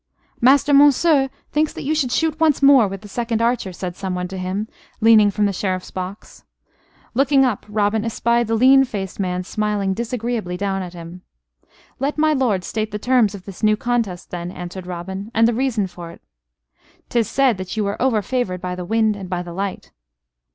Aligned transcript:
"Master 0.41 0.73
Monceux 0.73 1.29
thinks 1.51 1.73
that 1.73 1.83
you 1.83 1.93
should 1.93 2.11
shoot 2.11 2.39
once 2.39 2.63
more 2.63 2.87
with 2.87 3.01
the 3.01 3.07
second 3.07 3.39
archer," 3.39 3.71
said 3.71 3.95
someone 3.95 4.27
to 4.29 4.37
him, 4.39 4.67
leaning 4.99 5.29
from 5.29 5.45
the 5.45 5.53
Sheriff's 5.53 5.91
box. 5.91 6.43
Looking 7.13 7.45
up, 7.45 7.67
Robin 7.69 8.03
espied 8.03 8.47
the 8.47 8.55
lean 8.55 8.83
faced 8.83 9.19
man 9.19 9.43
smiling 9.43 9.93
disagreeably 9.93 10.57
down 10.57 10.81
at 10.81 10.95
him. 10.95 11.21
"Let 11.99 12.17
my 12.17 12.33
lord 12.33 12.63
state 12.63 12.89
the 12.89 12.97
terms 12.97 13.35
of 13.35 13.45
this 13.45 13.61
new 13.61 13.77
contest, 13.77 14.31
then," 14.31 14.49
answered 14.49 14.87
Robin, 14.87 15.29
"and 15.35 15.47
the 15.47 15.53
reason 15.53 15.85
for't." 15.85 16.19
"'Tis 17.09 17.29
said 17.29 17.59
that 17.59 17.77
you 17.77 17.83
were 17.83 18.01
over 18.01 18.23
favored 18.23 18.59
by 18.59 18.73
the 18.73 18.85
wind 18.85 19.15
and 19.15 19.29
by 19.29 19.43
the 19.43 19.53
light." 19.53 19.91